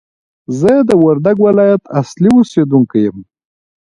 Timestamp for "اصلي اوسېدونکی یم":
1.99-3.17